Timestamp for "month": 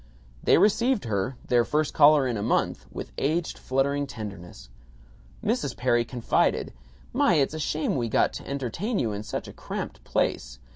2.41-2.87